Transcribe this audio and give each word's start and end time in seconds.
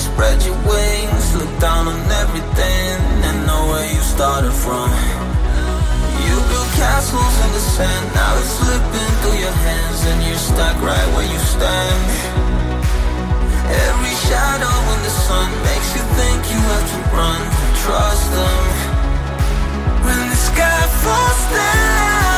spread 0.00 0.42
your 0.42 0.56
wings, 0.64 1.36
look 1.36 1.52
down 1.60 1.86
on 1.86 2.00
everything, 2.24 2.96
and 3.28 3.36
know 3.46 3.68
where 3.68 3.84
you 3.84 4.00
started 4.00 4.52
from. 4.52 4.88
You 6.24 6.34
built 6.48 6.70
castles 6.80 7.36
in 7.44 7.50
the 7.52 7.64
sand, 7.76 8.04
now 8.16 8.32
it's 8.40 8.52
slipping 8.60 9.12
through 9.20 9.38
your 9.44 9.56
hands, 9.68 10.00
and 10.08 10.18
you're 10.24 10.44
stuck 10.50 10.76
right 10.80 11.08
where 11.14 11.28
you 11.28 11.40
stand. 11.54 12.00
Every 13.88 14.16
shadow 14.26 14.76
in 14.94 15.00
the 15.04 15.14
sun 15.26 15.48
makes 15.68 15.88
you 15.94 16.02
think 16.16 16.38
you 16.52 16.60
have 16.72 16.86
to 16.92 16.98
run, 17.16 17.40
trust 17.84 18.26
them. 18.32 18.64
When 20.04 20.20
the 20.32 20.40
sky 20.48 20.80
falls 21.04 21.42
down. 21.52 22.29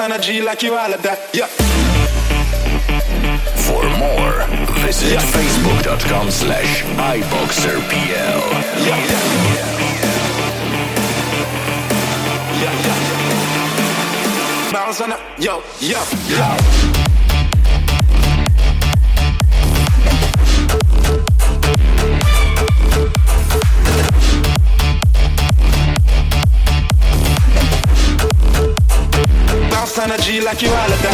energy 0.00 0.40
like 0.40 0.62
you 0.62 0.74
all 0.74 0.92
of 0.92 1.02
that. 1.02 1.18
Yeah. 1.34 1.46
For 3.66 3.84
more, 3.98 4.46
visit 4.84 5.12
yeah. 5.12 5.20
facebook.com 5.20 6.30
slash 6.30 6.82
iboxerpl. 6.84 7.92
Yeah, 8.08 8.40
yeah, 8.86 8.96
yeah. 9.06 9.70
Yeah, 12.60 12.74
yeah. 12.86 14.72
Bounce 14.72 15.00
on 15.00 15.12
it, 15.12 15.20
yo. 15.38 15.62
like 30.50 30.62
you 30.62 30.68
all 30.70 30.92
of 30.92 31.09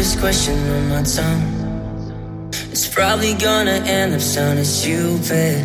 this 0.00 0.18
question 0.18 0.56
on 0.76 0.88
my 0.88 1.02
tongue. 1.02 1.44
It's 2.72 2.88
probably 2.88 3.34
gonna 3.34 3.78
end 3.84 4.14
up 4.14 4.22
sounding 4.22 4.64
stupid. 4.64 5.60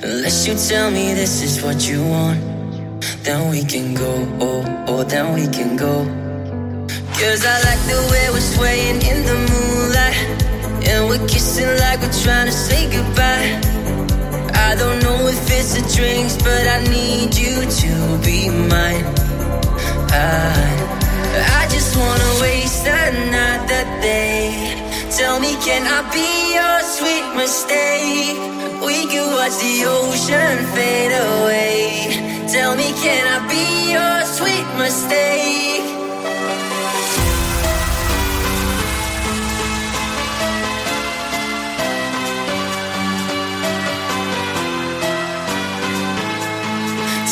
Unless 0.00 0.46
you 0.46 0.54
tell 0.54 0.92
me 0.92 1.12
this 1.14 1.42
is 1.42 1.60
what 1.64 1.78
you 1.88 1.98
want, 2.06 2.38
then 3.24 3.50
we 3.50 3.64
can 3.64 3.94
go. 3.94 4.12
Oh, 4.38 4.84
oh, 4.86 5.02
then 5.02 5.34
we 5.34 5.48
can 5.48 5.76
go. 5.76 5.94
Cause 7.18 7.42
I 7.52 7.56
like 7.68 7.82
the 7.92 8.00
way 8.12 8.24
we're 8.34 8.48
swaying 8.54 9.00
in 9.10 9.18
the 9.30 9.38
moonlight. 9.50 10.18
And 10.90 11.08
we're 11.08 11.26
kissing 11.26 11.72
like 11.82 11.98
we're 11.98 12.18
trying 12.22 12.46
to 12.46 12.56
say 12.66 12.82
goodbye. 12.96 13.48
I 14.68 14.76
don't 14.80 15.00
know 15.02 15.18
if 15.34 15.50
it's 15.58 15.74
a 15.80 15.82
drinks, 15.96 16.36
but 16.46 16.64
I 16.76 16.78
need 16.96 17.34
you 17.34 17.56
to 17.82 17.92
be 18.24 18.38
mine. 18.70 19.04
I, 20.14 20.77
wanna 21.98 22.32
waste 22.40 22.86
another 22.86 23.82
day. 24.00 24.78
Tell 25.18 25.40
me, 25.40 25.52
can 25.66 25.82
I 25.86 26.00
be 26.14 26.30
your 26.58 26.78
sweet 26.96 27.26
mistake? 27.34 28.38
We 28.86 28.96
could 29.10 29.28
watch 29.36 29.56
the 29.64 29.76
ocean 29.98 30.56
fade 30.74 31.14
away. 31.28 32.46
Tell 32.54 32.76
me, 32.76 32.88
can 33.02 33.24
I 33.36 33.38
be 33.52 33.64
your 33.96 34.16
sweet 34.36 34.68
mistake? 34.78 35.86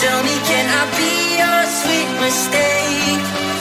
Tell 0.03 0.21
me, 0.29 0.37
can 0.51 0.67
I 0.81 0.83
be 0.99 1.13
your 1.41 1.61
sweet 1.81 2.11
mistake? 2.25 3.56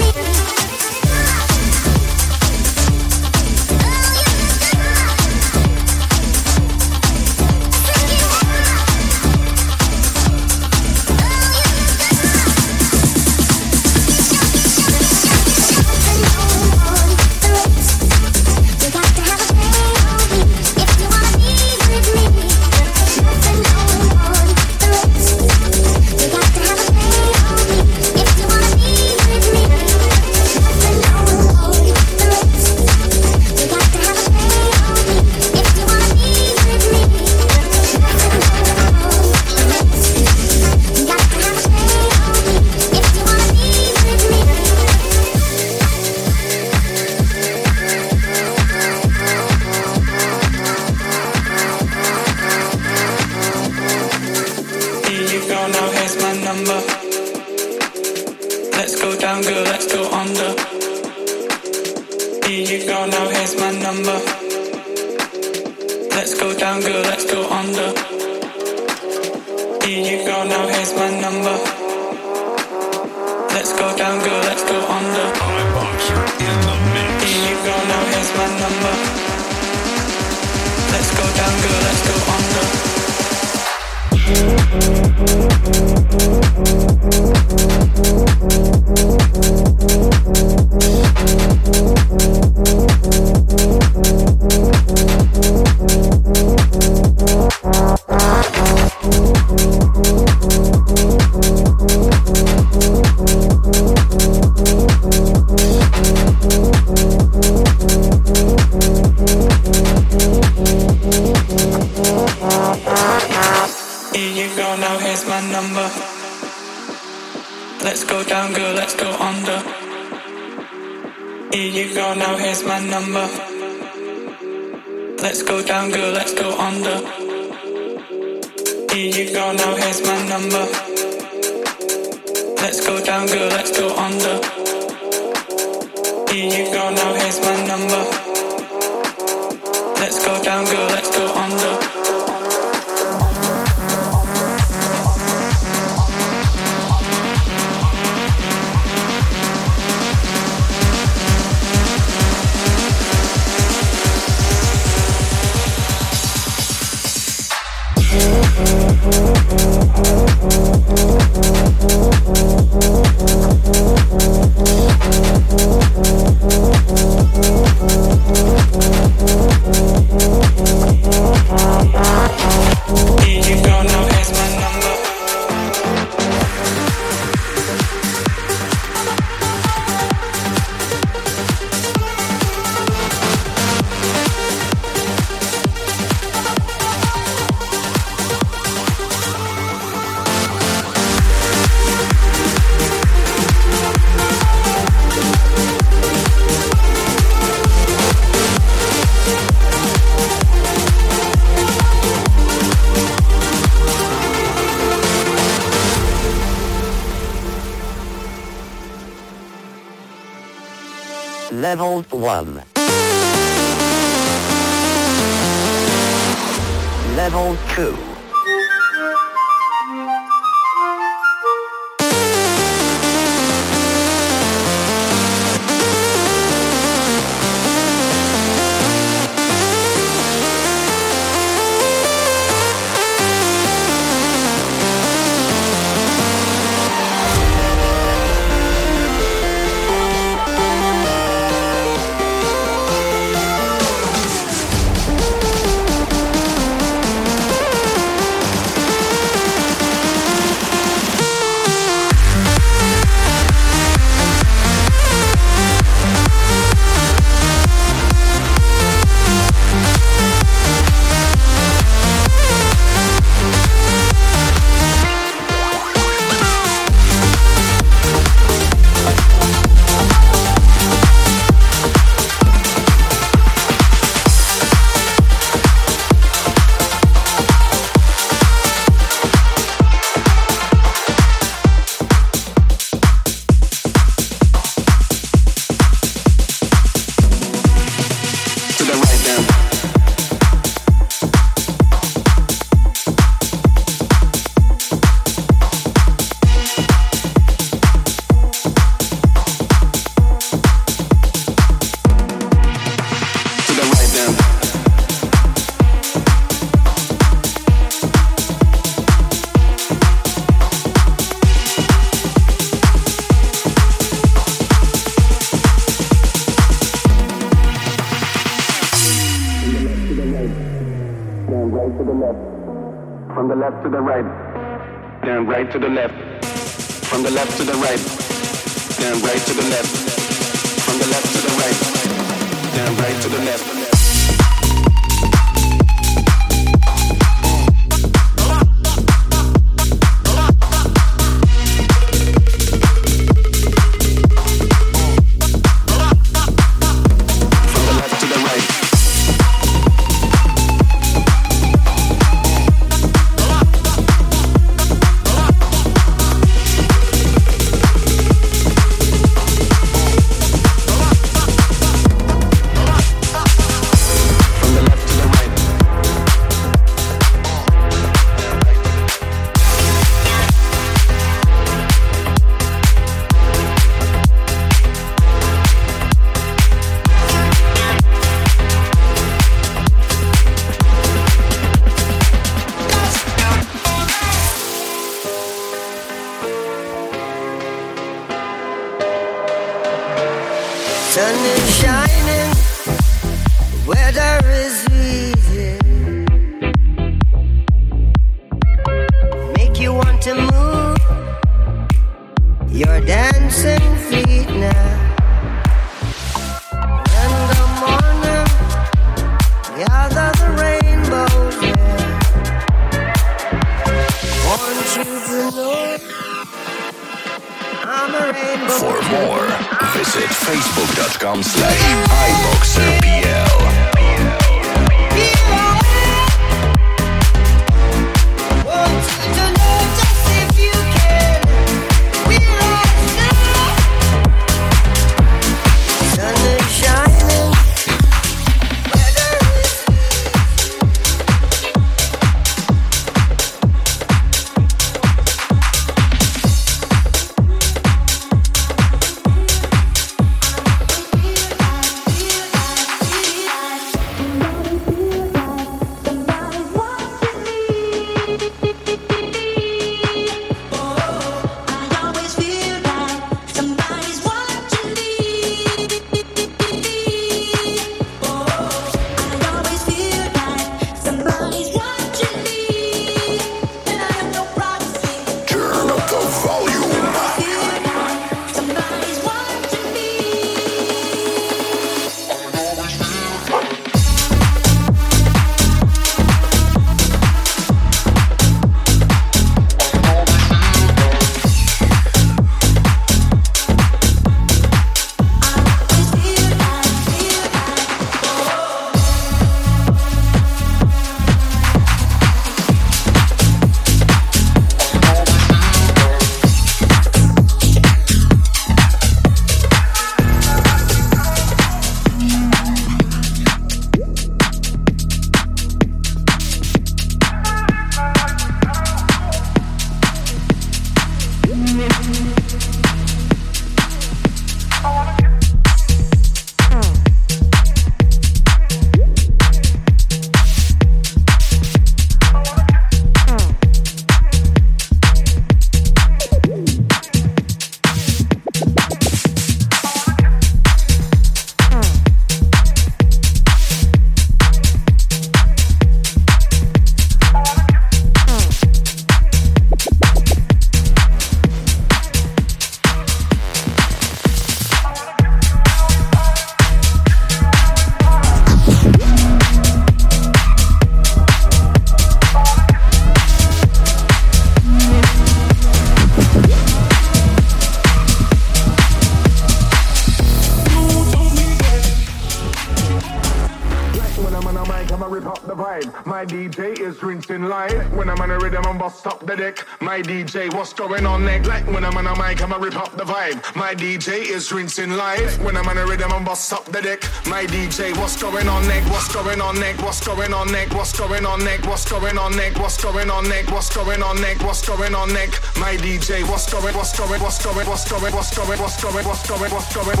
Is 577.20 577.28
rinsing 577.28 577.48
live. 577.48 577.92
When 577.92 578.08
I'm 578.08 578.18
on 578.20 578.30
a 578.30 578.38
rhythm, 578.38 578.64
I'm 578.64 578.78
bust 578.78 579.06
up 579.06 579.26
the 579.26 579.36
deck. 579.36 579.66
My 579.80 580.00
DJ, 580.00 580.52
what's 580.54 580.72
going 580.72 581.04
on 581.04 581.24
next? 581.24 581.48
Like 581.48 581.66
when 581.66 581.84
I'm 581.84 581.94
on 581.98 582.06
a 582.06 582.16
mic, 582.16 582.40
I'ma 582.42 582.56
rip 582.56 582.76
up 582.76 582.96
the 582.96 583.04
vibe. 583.04 583.54
My 583.54 583.74
DJ 583.74 584.24
is 584.24 584.50
rinsing 584.50 584.92
live. 584.92 585.42
When 585.44 585.54
I'm 585.56 585.68
on 585.68 585.76
a 585.76 585.84
rhythm, 585.86 586.12
I'm 586.12 586.24
bust 586.24 586.50
up 586.52 586.64
the 586.66 586.80
deck. 586.80 587.02
My 587.26 587.44
DJ, 587.44 587.94
what's 587.98 588.20
going 588.20 588.48
on 588.48 588.66
next? 588.68 588.88
What's 588.90 589.12
going 589.12 589.40
on 589.40 589.60
next? 589.60 589.82
What's 589.82 590.00
going 590.06 590.32
on 590.32 590.50
next? 590.50 590.72
What's 590.72 590.98
going 590.98 591.26
on 591.26 591.44
next? 591.44 591.66
What's 591.66 591.90
going 591.90 592.16
on 592.16 592.36
next? 592.36 592.58
What's 592.58 592.82
going 592.82 593.10
on 593.10 593.28
next? 593.28 593.52
What's 593.52 593.76
going 593.76 594.02
on 594.02 594.20
next? 594.20 594.42
What's 594.42 594.66
going 594.66 594.94
on 594.94 595.12
next? 595.12 595.56
My 595.58 595.76
DJ, 595.76 596.22
what's 596.26 596.50
going? 596.50 596.74
What's 596.74 596.98
going? 596.98 597.20
What's 597.20 597.44
going? 597.44 597.66
What's 597.66 597.90
going? 597.90 598.14
What's 598.14 598.34
going? 598.34 598.58
What's 598.58 598.82
going? 598.82 599.04
What's 599.04 599.26
going? 599.26 599.50
What's 599.50 599.74
going? 599.74 600.00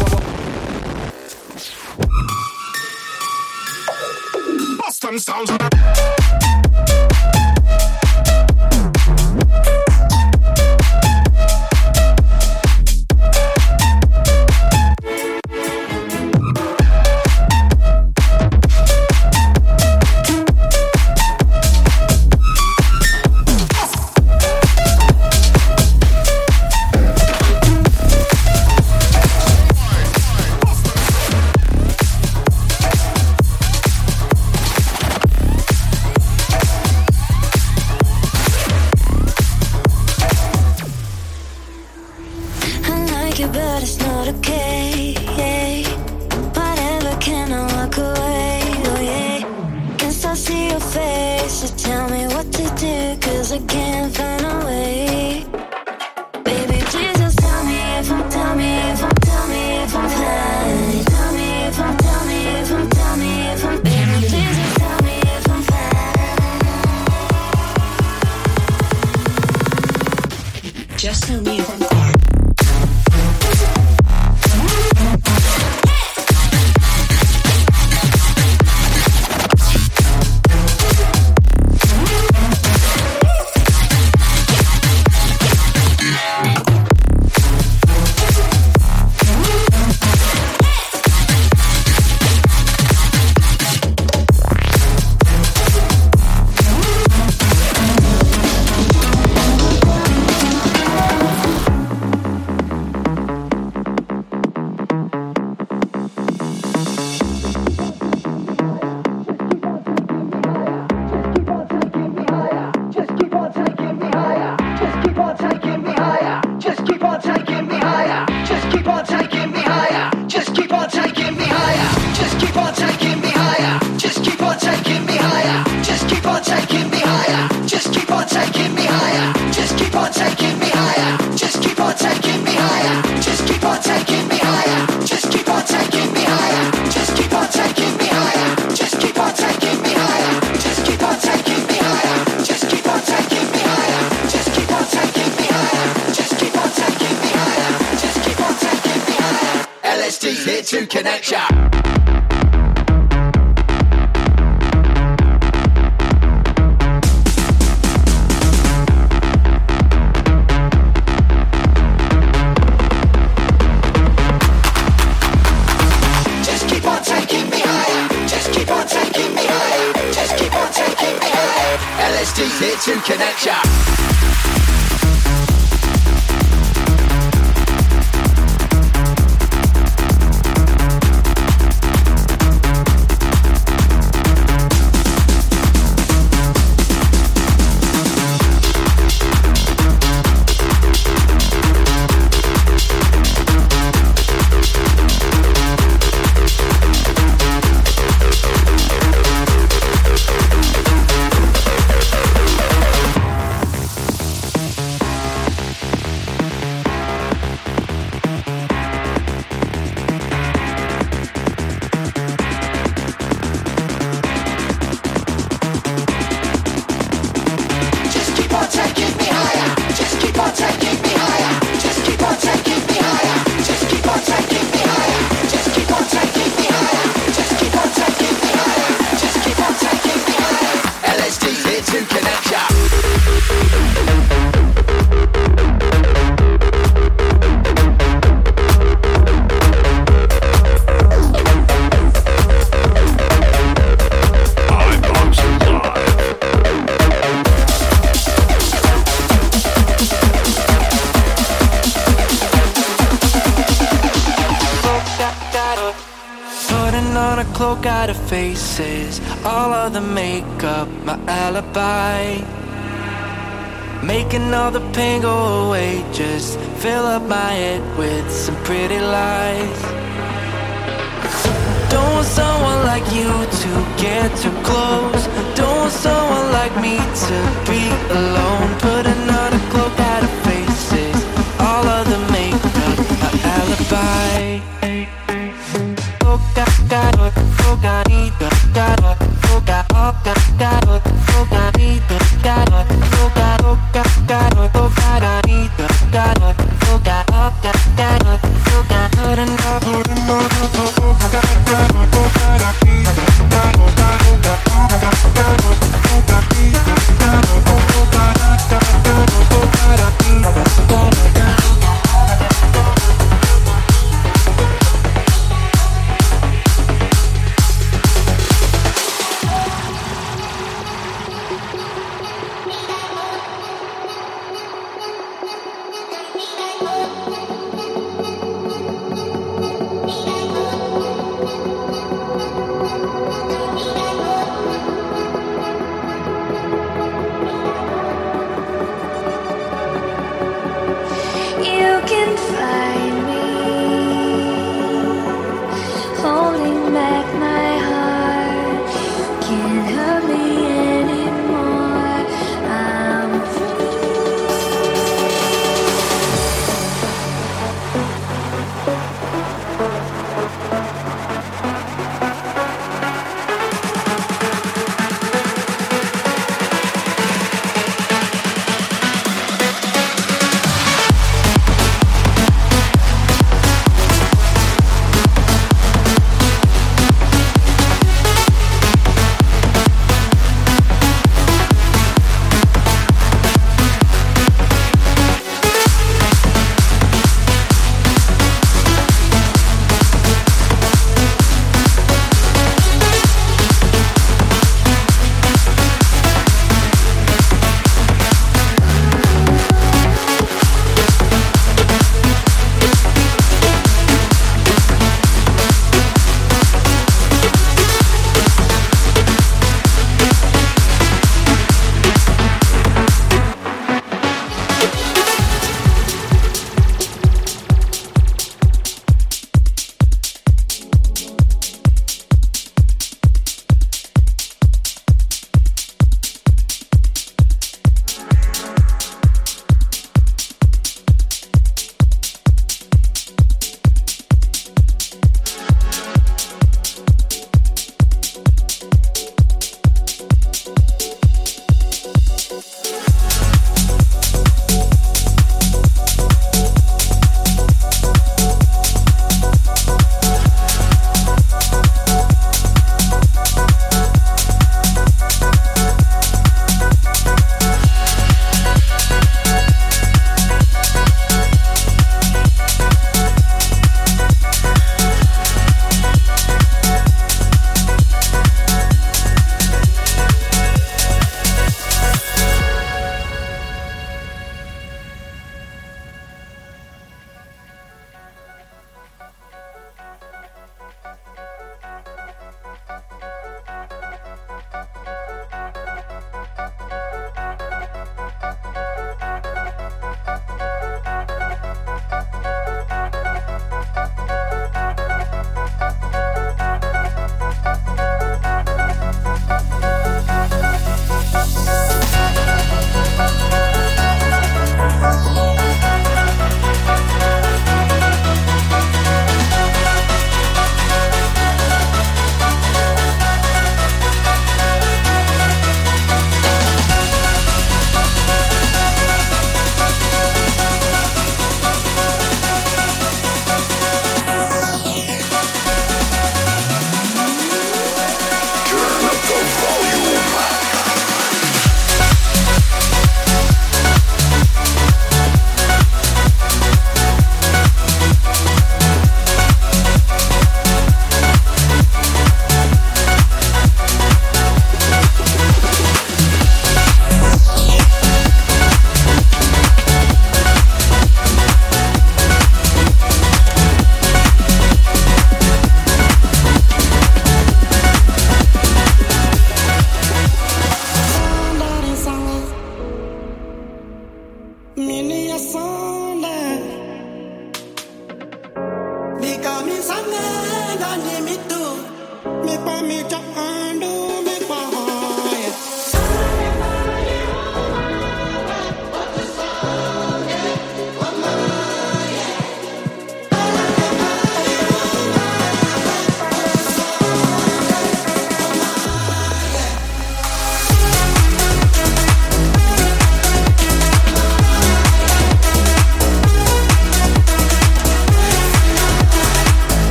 Bust 0.00 0.19
them 5.10 5.18
sounds. 5.18 5.50
I 5.50 5.79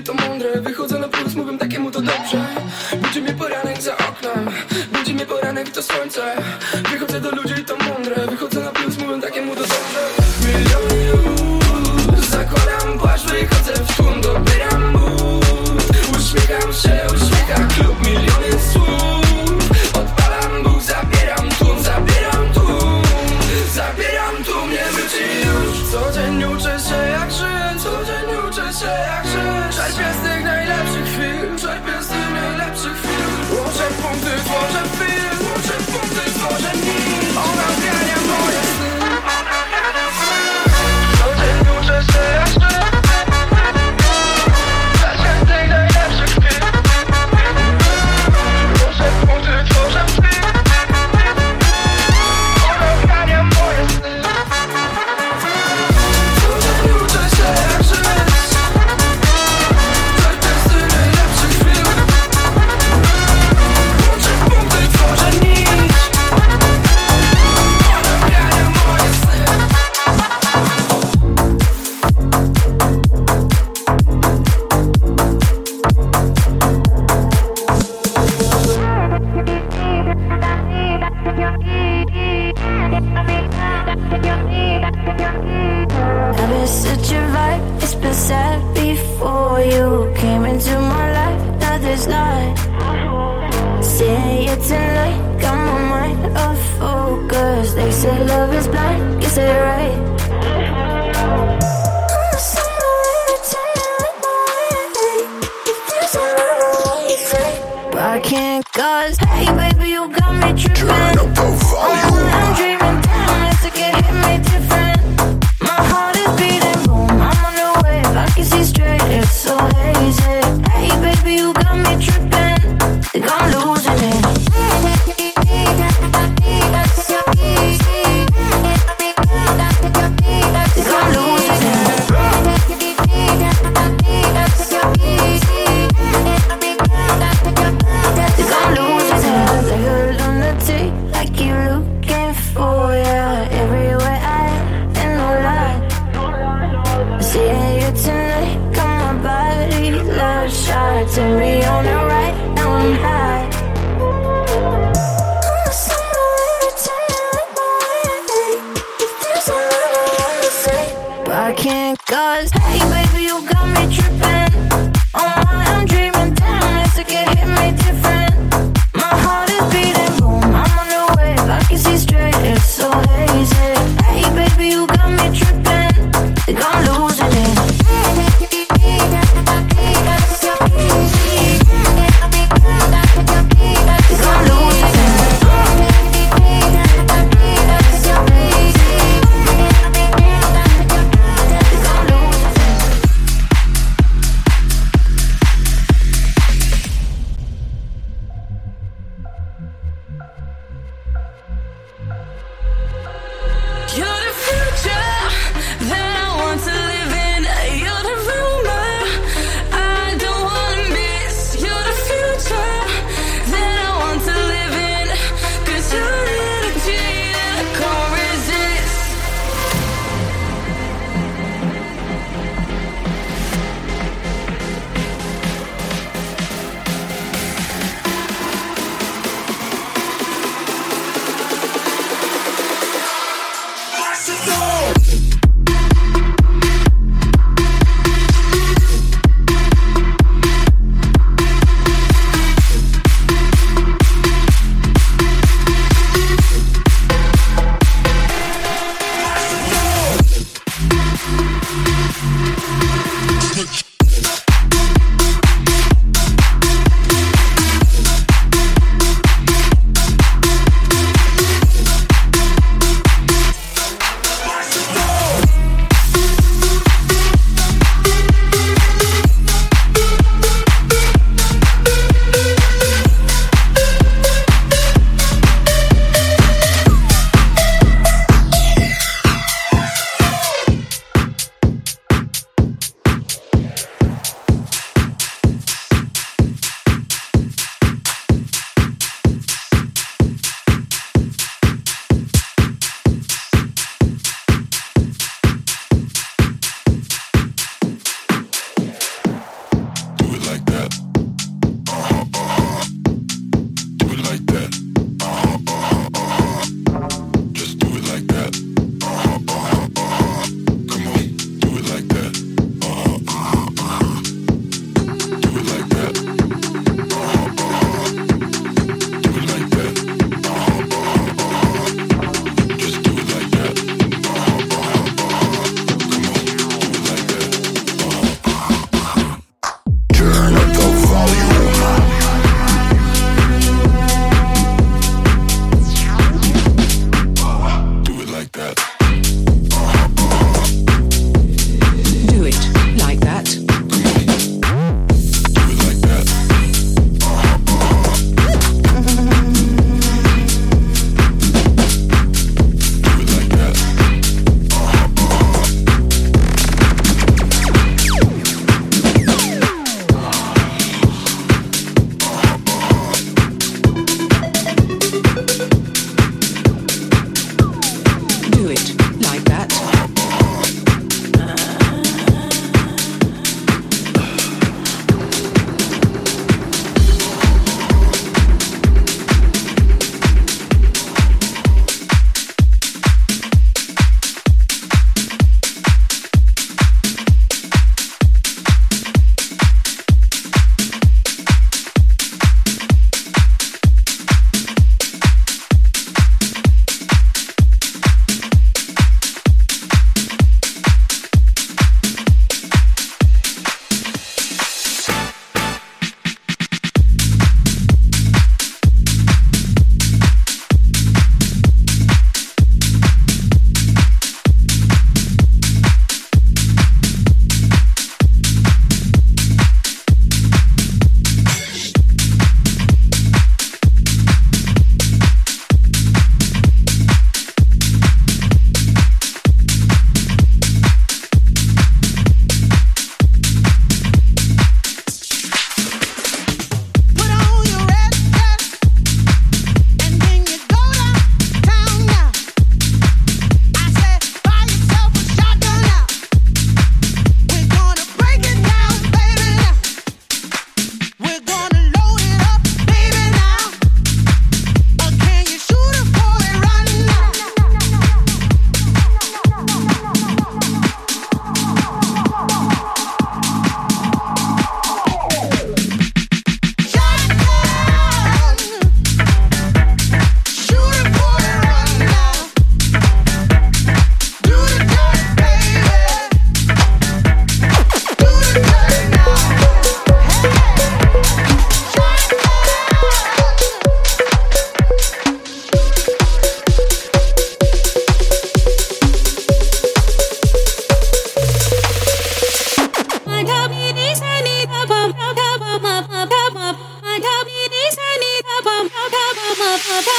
czyli 0.00 0.18
to 0.18 0.28
mądre. 0.28 0.60
Wychodzę 0.60 0.98
na 0.98 1.08
plus, 1.08 1.34
mówię 1.34 1.58
takiemu 1.58 1.90
to 1.90 2.00
dobrze. 2.00 2.46
Będzie 3.02 3.20
mnie 3.20 3.32
poranek 3.32 3.82
za 3.82 3.96
oknem. 3.96 4.50
Będzie 4.92 5.14
mnie 5.14 5.26
poranek 5.26 5.70
to 5.70 5.82
słońce. 5.82 6.36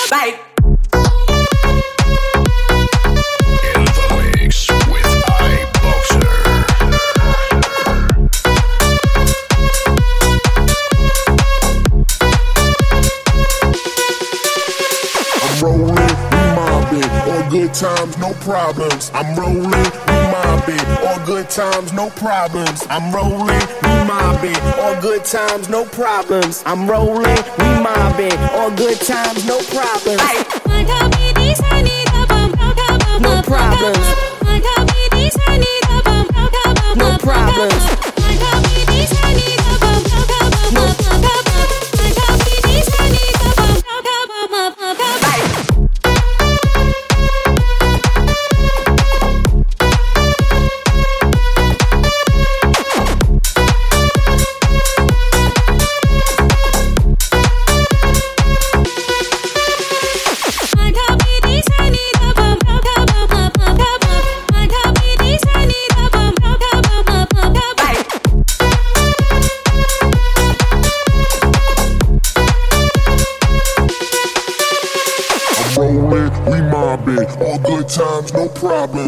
Bye. 0.10 0.51
times, 17.82 18.16
no 18.20 18.32
problems. 18.46 19.10
I'm 19.12 19.36
rolling, 19.36 19.64
we 19.66 20.18
mob 20.30 20.70
it. 20.70 20.86
All 21.02 21.26
good 21.26 21.50
times, 21.50 21.92
no 21.94 22.12
problems. 22.12 22.86
I'm 22.92 23.12
rolling, 23.12 23.66
we 23.82 23.94
mob 24.06 24.44
it. 24.44 24.62
All 24.78 25.02
good 25.02 25.26
times, 25.26 25.68
no 25.68 25.86
problems. 25.86 26.62
I'm 26.68 26.88
rolling, 26.88 27.44
we 27.58 27.70
mob 27.82 28.20
it. 28.20 28.38
All 28.54 28.70
good 28.70 29.02
times, 29.02 29.48
no 29.48 29.58
problems. 29.74 30.22
No 33.20 33.42
problems. 33.42 33.98
No 36.96 37.18
problems. 37.18 38.11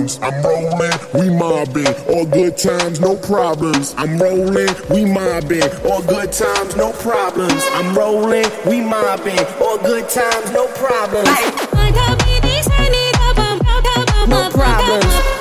problems. 0.04 0.20
I'm 0.22 0.44
rolling, 0.44 0.92
we 1.14 1.30
mobbing. 1.38 1.88
All 2.08 2.26
good 2.26 2.58
times, 2.58 3.00
no 3.00 3.16
problems. 3.16 3.94
I'm 3.98 4.18
rolling, 4.18 4.70
we 4.90 5.06
mobbing. 5.06 5.64
All 5.90 6.02
good 6.02 6.32
times, 6.32 6.76
no 6.76 6.92
problems. 6.94 7.64
I'm 7.74 7.96
rolling, 7.96 8.46
we 8.66 8.82
mobbing. 8.82 9.40
All 9.62 9.78
good 9.78 10.10
times, 10.10 10.52
no 10.52 10.68
problems. 10.68 11.30
No 14.28 14.50
problems. 14.50 15.33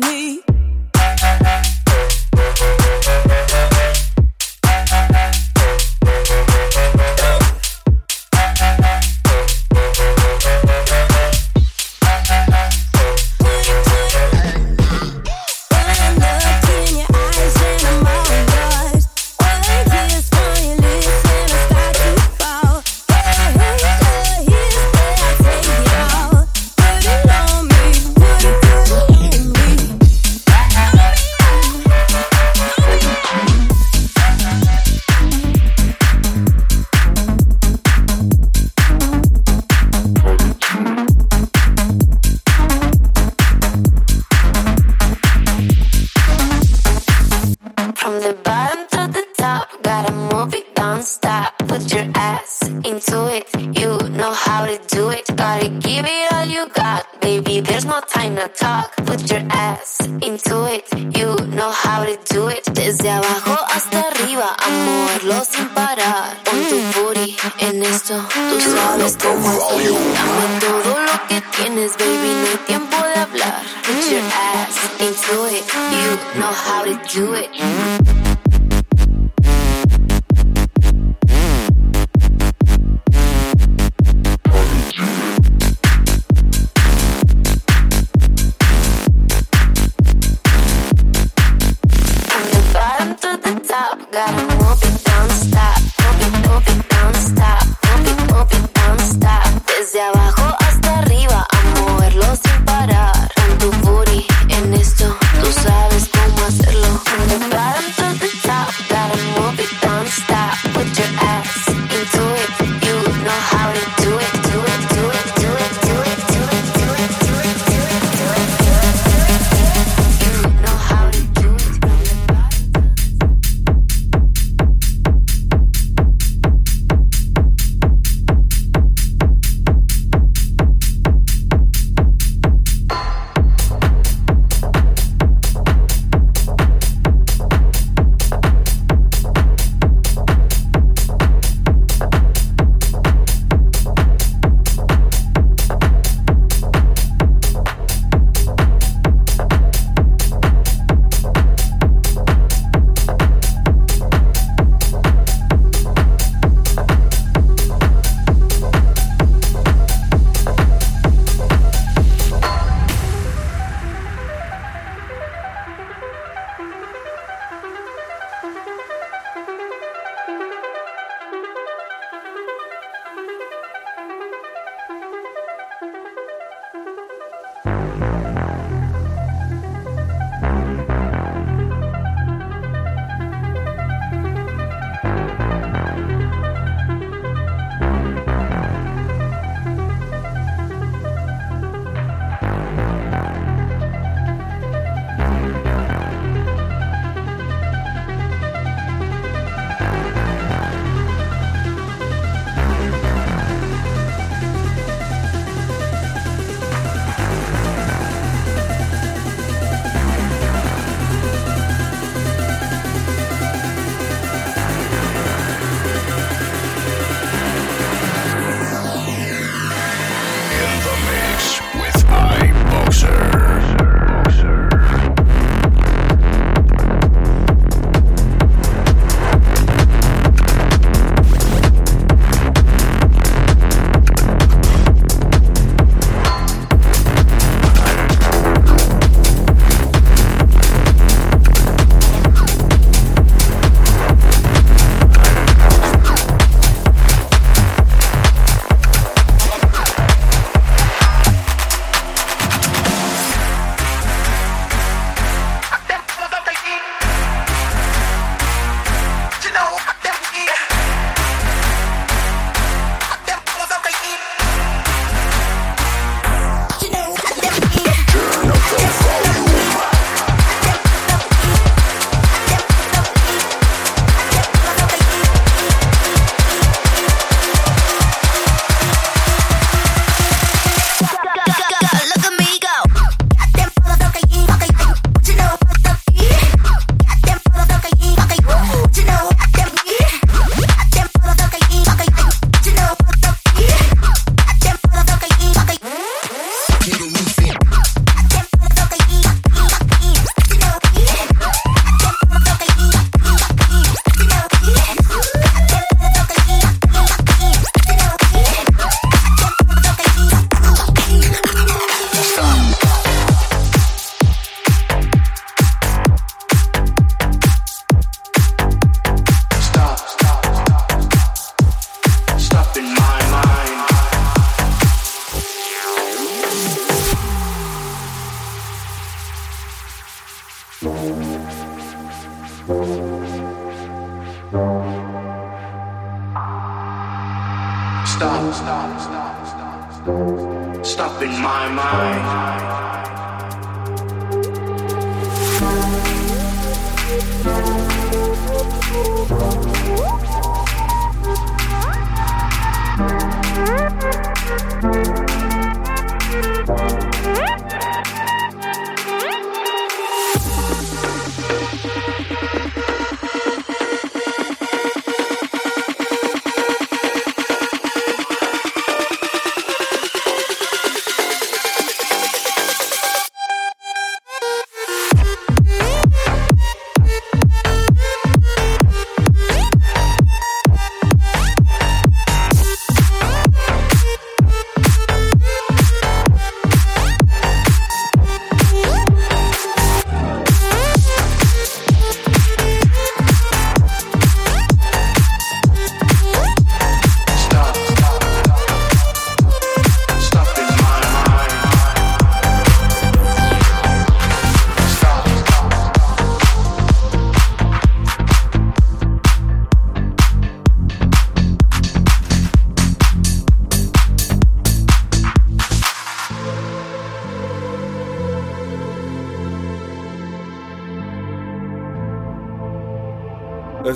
Me. 0.00 0.55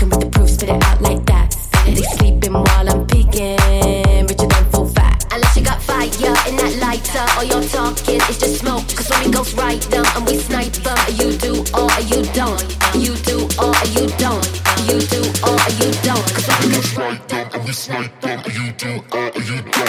fucking 0.00 0.10
with 0.10 0.20
the 0.20 0.38
proof, 0.38 0.50
spit 0.50 0.68
it 0.70 0.82
out 0.82 1.00
like 1.00 1.24
that. 1.26 1.56
They 1.84 2.02
sleeping 2.16 2.52
while 2.52 2.88
I'm 2.88 3.06
peeking, 3.06 3.56
richer 4.26 4.46
than 4.46 4.64
full 4.70 4.86
fat. 4.88 5.24
Unless 5.32 5.56
you 5.56 5.64
got 5.64 5.82
fire 5.82 6.06
in 6.48 6.56
that 6.56 6.76
lighter, 6.80 7.26
all 7.36 7.44
your 7.44 7.62
talking 7.68 8.20
is 8.28 8.38
just 8.38 8.60
smoke. 8.60 8.86
Cause 8.88 9.08
when 9.10 9.24
we 9.24 9.30
ghost 9.30 9.56
right 9.56 9.80
down 9.90 10.06
and 10.16 10.26
we 10.26 10.36
snipe 10.38 10.72
them, 10.72 10.98
you 11.14 11.36
do 11.36 11.64
or 11.74 11.90
you 12.08 12.22
don't. 12.32 12.64
You 12.94 13.14
do 13.28 13.48
or 13.60 13.74
you 13.96 14.06
don't. 14.16 14.46
You 14.88 14.98
do 15.00 15.20
or 15.44 15.60
you 15.80 15.90
don't. 16.02 16.26
Cause 16.34 16.48
when 16.48 16.58
we 16.60 16.74
ghost 16.74 16.96
right 16.96 17.28
down 17.28 17.50
and 17.54 17.64
we 17.64 17.72
snipe 17.72 18.20
them, 18.20 18.40
you 18.52 18.72
do 18.72 19.02
or 19.12 19.30
you 19.40 19.62
don't. 19.62 19.79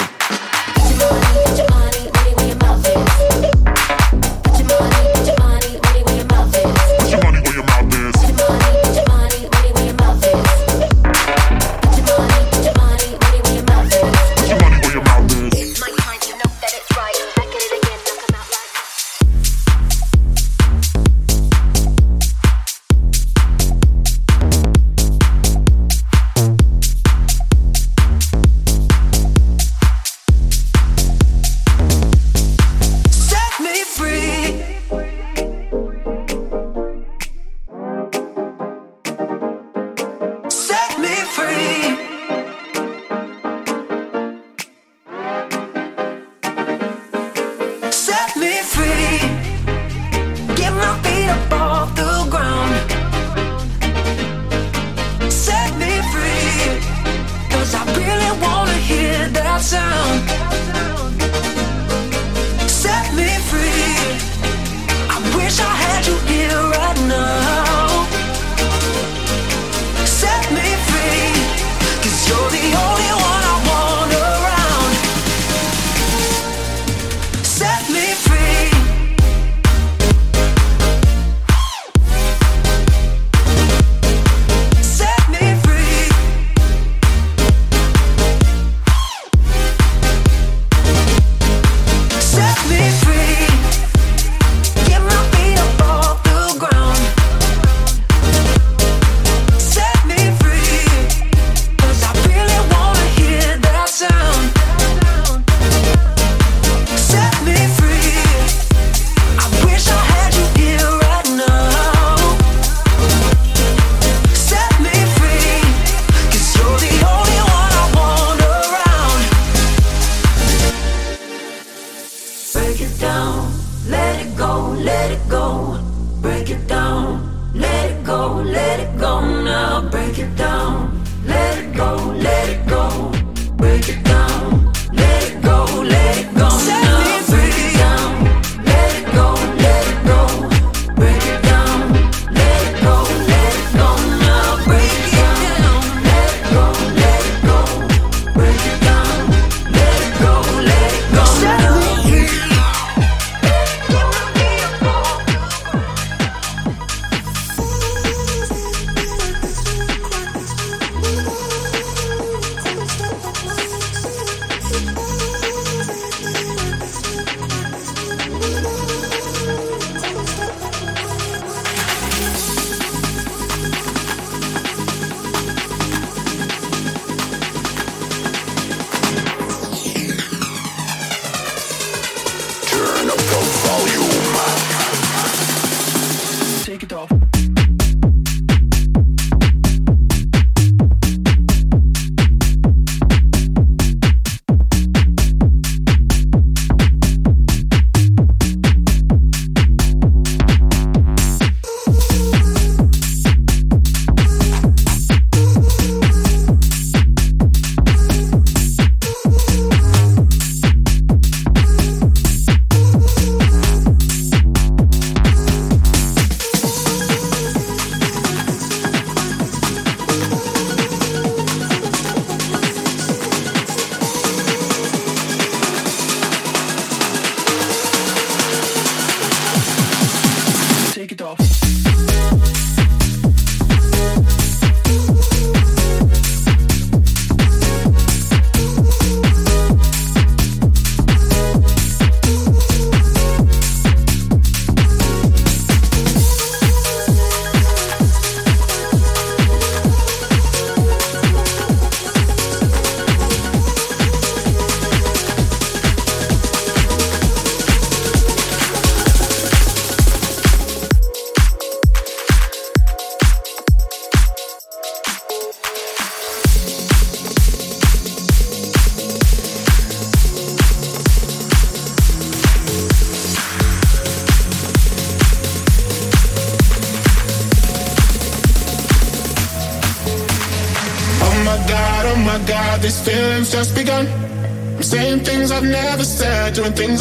Doing 286.61 286.73
things 286.73 287.00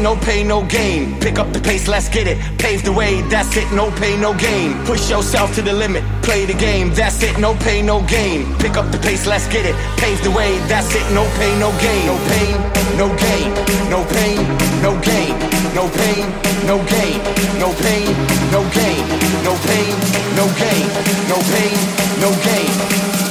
no 0.00 0.16
pay, 0.16 0.42
no 0.42 0.64
gain. 0.64 1.18
Pick 1.20 1.38
up 1.38 1.52
the 1.52 1.60
pace, 1.60 1.86
let's 1.88 2.08
get 2.08 2.26
it. 2.26 2.38
Pave 2.58 2.82
the 2.84 2.92
way, 2.92 3.22
that's 3.28 3.56
it, 3.56 3.70
no 3.72 3.90
pay, 3.92 4.16
no 4.16 4.34
gain. 4.34 4.74
Push 4.84 5.10
yourself 5.10 5.54
to 5.54 5.62
the 5.62 5.72
limit. 5.72 6.02
Play 6.22 6.46
the 6.46 6.54
game, 6.54 6.92
that's 6.94 7.22
it, 7.22 7.38
no 7.38 7.54
pay, 7.54 7.82
no 7.82 8.02
gain. 8.02 8.54
Pick 8.58 8.76
up 8.76 8.90
the 8.90 8.98
pace, 8.98 9.26
let's 9.26 9.46
get 9.48 9.66
it. 9.66 9.74
Pave 9.98 10.22
the 10.22 10.30
way, 10.30 10.58
that's 10.68 10.94
it, 10.94 11.06
no 11.12 11.24
pay, 11.38 11.52
no 11.58 11.70
gain. 11.80 12.06
No 12.06 12.16
pain, 12.30 12.56
no 12.96 13.08
gain. 13.16 13.50
No 13.90 14.04
pain, 14.04 14.38
no 14.82 14.92
gain. 15.00 15.34
No 15.74 15.88
pain, 15.88 16.26
no 16.66 16.76
gain. 16.86 17.18
No 17.58 17.72
pain, 17.72 18.12
no 18.52 18.62
gain. 18.74 19.02
No 19.44 19.52
pain, 19.66 19.94
no 20.36 20.46
gain. 20.60 20.86
No 21.28 21.36
pain, 21.52 21.76
no 22.20 22.30
gain. 22.44 22.70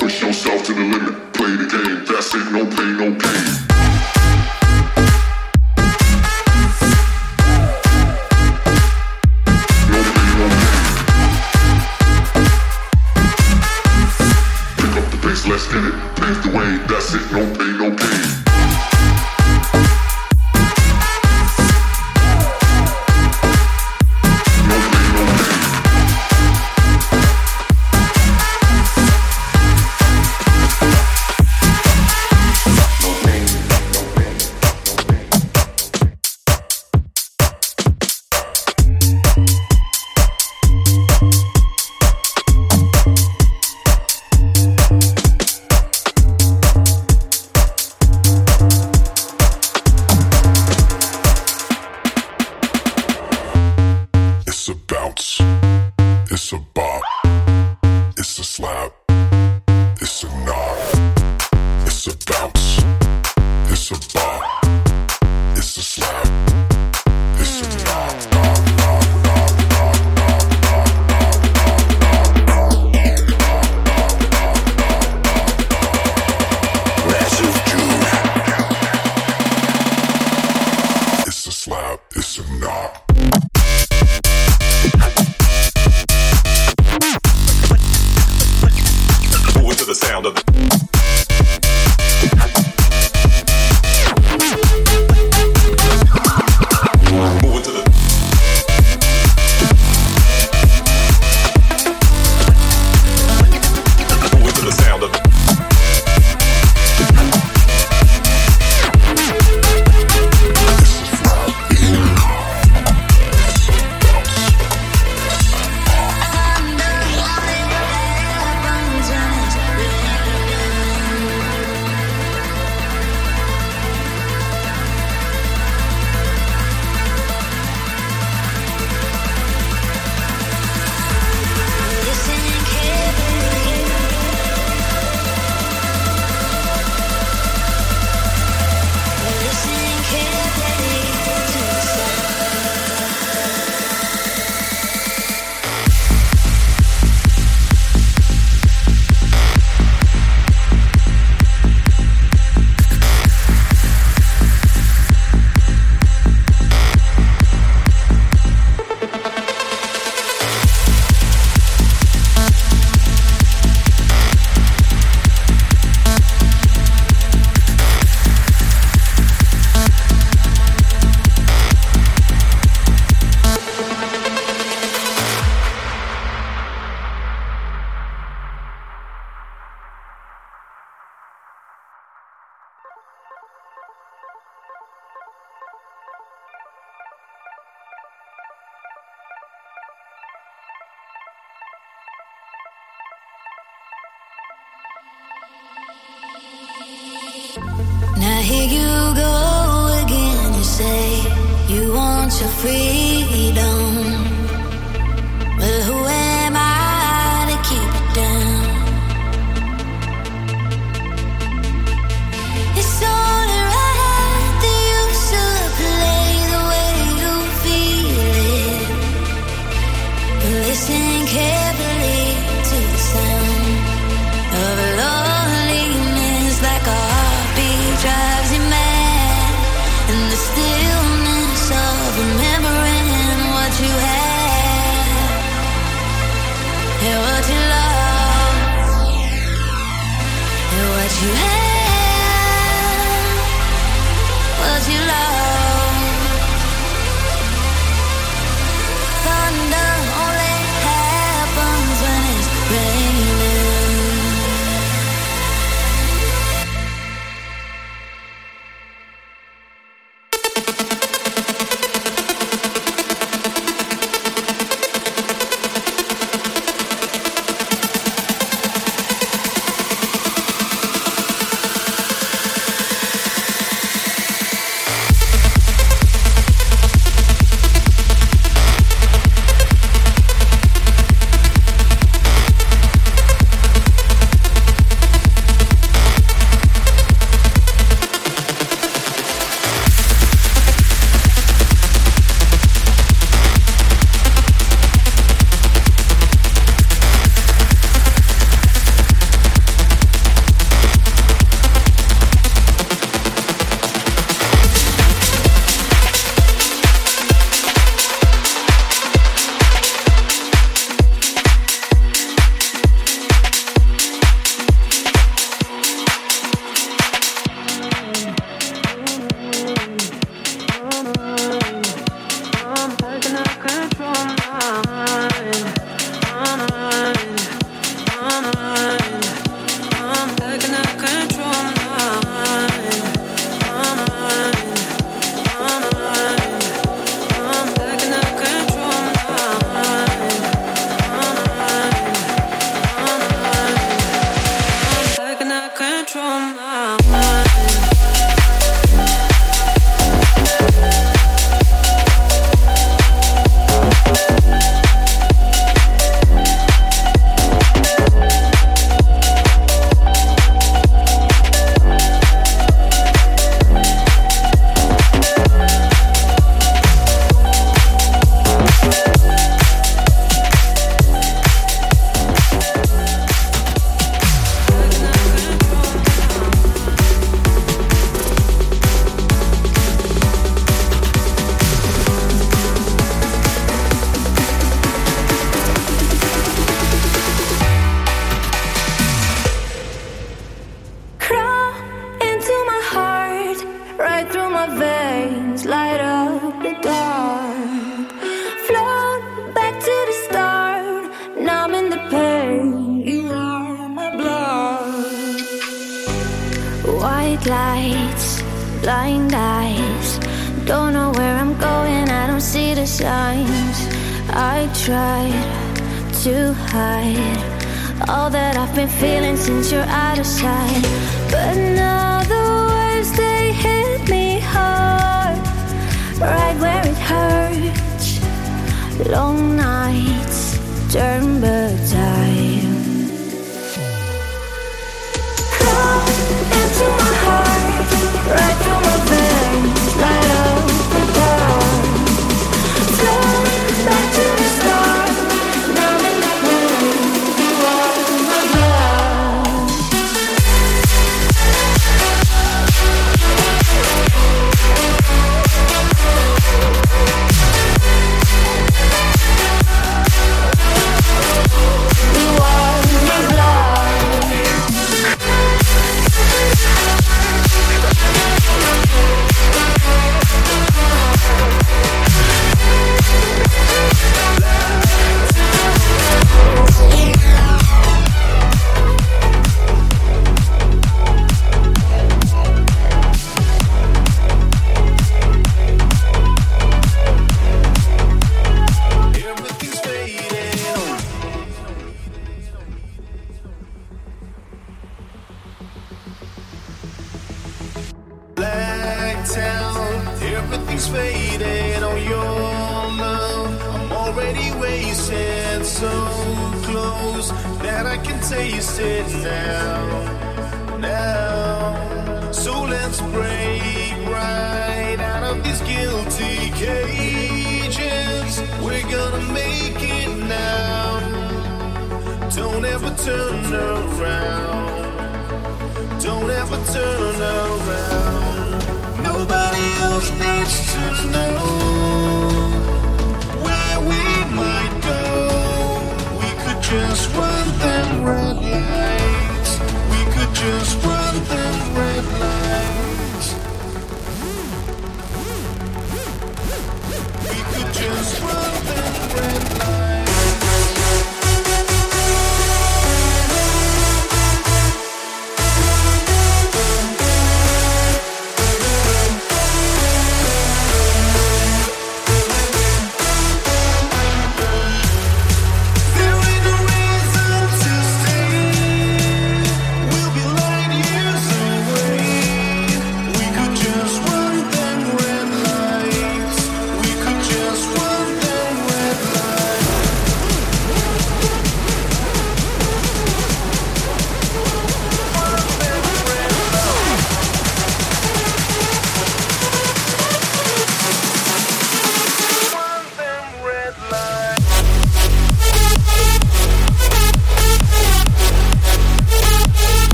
Push 0.00 0.22
yourself 0.22 0.64
to 0.66 0.72
the 0.74 0.80
limit. 0.80 1.32
Play 1.32 1.56
the 1.56 1.66
game. 1.66 2.04
That's 2.06 2.34
it. 2.34 2.52
No 2.52 2.64
pain, 2.64 2.96
no 2.98 3.13
c'est 17.14 17.43